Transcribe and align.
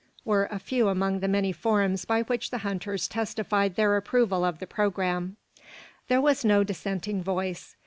were 0.25 0.45
a 0.49 0.57
few 0.57 0.87
among 0.87 1.19
the 1.19 1.27
many 1.27 1.51
forms 1.51 2.05
by 2.05 2.23
which 2.23 2.49
the 2.49 2.57
hunters 2.65 3.07
testified 3.07 3.75
their 3.75 3.95
approval 3.95 4.43
of 4.43 4.57
the 4.57 4.65
programme. 4.65 5.37
There 6.07 6.19
was 6.19 6.43
no 6.43 6.63
dissenting 6.63 7.21
voice. 7.21 7.75